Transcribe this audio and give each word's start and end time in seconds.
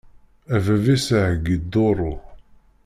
A 0.55 0.57
bab-is 0.65 1.05
heggi 1.21 1.57
duṛu. 1.71 2.13